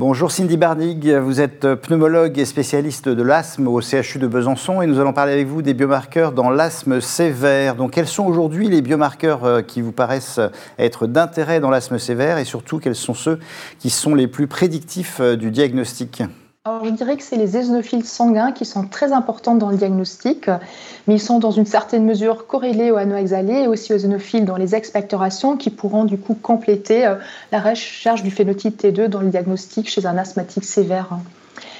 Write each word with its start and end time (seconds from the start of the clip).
Bonjour 0.00 0.32
Cindy 0.32 0.56
Barnig, 0.56 1.10
vous 1.10 1.42
êtes 1.42 1.74
pneumologue 1.74 2.38
et 2.38 2.46
spécialiste 2.46 3.10
de 3.10 3.22
l'asthme 3.22 3.68
au 3.68 3.82
CHU 3.82 4.18
de 4.18 4.26
Besançon 4.26 4.80
et 4.80 4.86
nous 4.86 4.98
allons 4.98 5.12
parler 5.12 5.34
avec 5.34 5.46
vous 5.46 5.60
des 5.60 5.74
biomarqueurs 5.74 6.32
dans 6.32 6.48
l'asthme 6.48 7.02
sévère. 7.02 7.74
Donc 7.74 7.90
quels 7.90 8.08
sont 8.08 8.24
aujourd'hui 8.24 8.70
les 8.70 8.80
biomarqueurs 8.80 9.44
euh, 9.44 9.60
qui 9.60 9.82
vous 9.82 9.92
paraissent 9.92 10.40
être 10.78 11.06
d'intérêt 11.06 11.60
dans 11.60 11.68
l'asthme 11.68 11.98
sévère 11.98 12.38
et 12.38 12.46
surtout 12.46 12.78
quels 12.78 12.94
sont 12.94 13.12
ceux 13.12 13.40
qui 13.78 13.90
sont 13.90 14.14
les 14.14 14.26
plus 14.26 14.46
prédictifs 14.46 15.18
euh, 15.20 15.36
du 15.36 15.50
diagnostic? 15.50 16.22
Alors, 16.66 16.84
je 16.84 16.90
dirais 16.90 17.16
que 17.16 17.22
c'est 17.22 17.36
les 17.36 17.56
éosinophiles 17.56 18.04
sanguins 18.04 18.52
qui 18.52 18.66
sont 18.66 18.86
très 18.86 19.12
importants 19.12 19.54
dans 19.54 19.70
le 19.70 19.78
diagnostic, 19.78 20.50
mais 21.06 21.14
ils 21.14 21.20
sont 21.20 21.38
dans 21.38 21.52
une 21.52 21.64
certaine 21.64 22.04
mesure 22.04 22.46
corrélés 22.46 22.90
aux 22.90 22.98
anoexalés 22.98 23.62
et 23.62 23.66
aussi 23.66 23.94
aux 23.94 23.96
éosinophiles 23.96 24.44
dans 24.44 24.58
les 24.58 24.74
expectorations 24.74 25.56
qui 25.56 25.70
pourront 25.70 26.04
du 26.04 26.18
coup 26.18 26.34
compléter 26.34 27.06
euh, 27.06 27.14
la 27.50 27.60
recherche 27.60 28.22
du 28.22 28.30
phénotype 28.30 28.78
T2 28.78 29.06
dans 29.06 29.22
le 29.22 29.28
diagnostic 29.28 29.88
chez 29.88 30.04
un 30.04 30.18
asthmatique 30.18 30.64
sévère. 30.64 31.08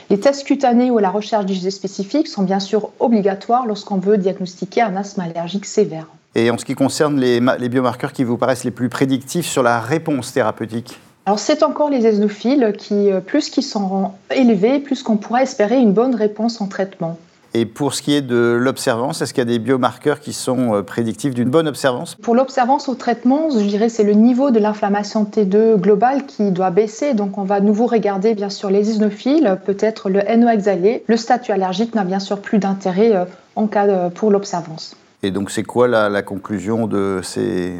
Les 0.09 0.19
tests 0.19 0.47
cutanés 0.47 0.91
ou 0.91 0.97
la 0.97 1.11
recherche 1.11 1.45
d'IgG 1.45 1.69
spécifique 1.69 2.27
sont 2.27 2.43
bien 2.43 2.59
sûr 2.59 2.89
obligatoires 3.01 3.67
lorsqu'on 3.67 3.99
veut 3.99 4.17
diagnostiquer 4.17 4.81
un 4.81 4.97
asthme 4.97 5.21
allergique 5.21 5.67
sévère. 5.67 6.07
Et 6.35 6.51
en 6.51 6.57
ce 6.57 6.65
qui 6.65 6.75
concerne 6.75 7.21
les 7.21 7.69
biomarqueurs 7.69 8.15
qui 8.15 8.25
vous 8.25 8.39
paraissent 8.39 8.65
les 8.65 8.71
plus 8.71 8.89
prédictifs 8.89 9.47
sur 9.47 9.63
la 9.63 9.79
réponse 9.79 10.33
thérapeutique? 10.33 10.99
Alors 11.27 11.39
c'est 11.39 11.63
encore 11.63 11.91
les 11.91 12.07
eosinophiles 12.07 12.73
qui, 12.77 13.11
euh, 13.11 13.21
plus 13.21 13.51
qu'ils 13.51 13.63
sont 13.63 14.13
élevés, 14.35 14.79
plus 14.79 15.03
qu'on 15.03 15.17
pourra 15.17 15.43
espérer 15.43 15.79
une 15.79 15.93
bonne 15.93 16.15
réponse 16.15 16.61
en 16.61 16.67
traitement. 16.67 17.19
Et 17.53 17.67
pour 17.67 17.95
ce 17.95 18.03
qui 18.03 18.15
est 18.15 18.23
de 18.23 18.57
l'observance, 18.59 19.23
est-ce 19.23 19.35
qu'il 19.35 19.41
y 19.41 19.47
a 19.47 19.51
des 19.51 19.59
biomarqueurs 19.59 20.21
qui 20.21 20.33
sont 20.33 20.75
euh, 20.75 20.83
prédictifs 20.83 21.35
d'une 21.35 21.51
bonne 21.51 21.67
observance? 21.67 22.15
Pour 22.15 22.35
l'observance 22.37 22.89
au 22.89 22.95
traitement, 22.95 23.51
je 23.51 23.65
dirais 23.65 23.89
c'est 23.89 24.05
le 24.05 24.13
niveau 24.13 24.51
de 24.51 24.61
l'inflammation 24.61 25.25
T2 25.25 25.77
globale 25.77 26.27
qui 26.27 26.53
doit 26.53 26.71
baisser. 26.71 27.13
Donc 27.13 27.39
on 27.39 27.43
va 27.43 27.57
à 27.57 27.61
nouveau 27.61 27.87
regarder 27.87 28.35
bien 28.35 28.51
sûr 28.51 28.71
les 28.71 28.89
eosinophiles, 28.89 29.59
peut-être 29.67 30.11
le 30.11 30.23
NO 30.37 30.49
exhalé. 30.49 31.05
Le 31.09 31.17
statut 31.17 31.51
allergique 31.51 31.95
n'a 31.95 32.05
bien 32.05 32.21
sûr 32.21 32.41
plus 32.41 32.59
d'intérêt 32.59 33.15
euh, 33.15 33.25
en 33.57 33.67
cas 33.67 34.11
pour 34.11 34.31
l'observance. 34.31 34.95
Et 35.23 35.31
donc 35.33 35.51
c'est 35.51 35.65
quoi 35.65 35.87
la, 35.87 36.23
conclusion 36.23 36.87
de 36.87 37.21
ces, 37.23 37.75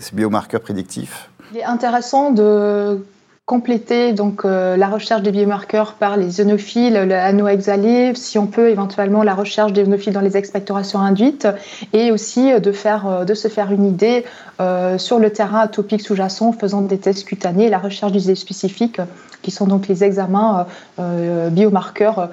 ces 0.00 0.16
biomarqueurs 0.16 0.62
prédictifs? 0.62 1.28
Il 1.52 1.58
est 1.58 1.64
intéressant 1.64 2.30
de 2.30 3.00
compléter 3.46 4.12
donc 4.12 4.44
euh, 4.44 4.76
la 4.76 4.88
recherche 4.88 5.22
des 5.22 5.30
biomarqueurs 5.30 5.94
par 5.94 6.16
les 6.16 6.40
ionophiles, 6.40 6.94
le 6.94 7.48
exhalé, 7.48 8.12
si 8.16 8.40
on 8.40 8.48
peut 8.48 8.70
éventuellement 8.70 9.22
la 9.22 9.36
recherche 9.36 9.72
des 9.72 9.82
ionophiles 9.82 10.12
dans 10.12 10.20
les 10.20 10.36
expectorations 10.36 10.98
induites, 10.98 11.46
et 11.92 12.10
aussi 12.10 12.60
de 12.60 12.72
faire 12.72 13.06
euh, 13.06 13.24
de 13.24 13.34
se 13.34 13.46
faire 13.46 13.70
une 13.70 13.86
idée 13.86 14.24
euh, 14.60 14.98
sur 14.98 15.20
le 15.20 15.30
terrain 15.30 15.60
atopique 15.60 16.02
sous-jacent, 16.02 16.50
faisant 16.52 16.82
des 16.82 16.98
tests 16.98 17.24
cutanés, 17.24 17.70
la 17.70 17.78
recherche 17.78 18.10
d'usés 18.10 18.34
spécifiques, 18.34 19.00
qui 19.42 19.52
sont 19.52 19.68
donc 19.68 19.86
les 19.86 20.02
examens 20.02 20.66
biomarqueurs 20.98 22.30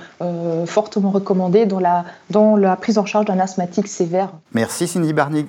fortement 0.66 1.12
recommandés 1.12 1.68
dans 1.68 1.80
la 1.80 2.06
dans 2.32 2.56
la 2.56 2.76
prise 2.76 2.98
en 2.98 3.06
charge 3.06 3.26
d'un 3.26 3.38
asthmatique 3.38 3.88
sévère. 3.88 4.30
Merci 4.54 4.88
Cindy 4.88 5.14
Barnig. 5.14 5.46